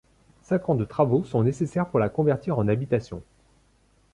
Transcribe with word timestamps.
Cinq 0.41 0.67
ans 0.67 0.73
de 0.73 0.83
travaux 0.83 1.23
sont 1.25 1.43
nécessaire 1.43 1.87
pour 1.87 1.99
la 1.99 2.09
convertir 2.09 2.57
en 2.57 2.67
habitation. 2.67 3.21